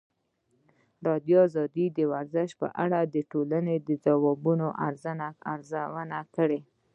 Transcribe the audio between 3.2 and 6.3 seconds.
ټولنې د ځواب ارزونه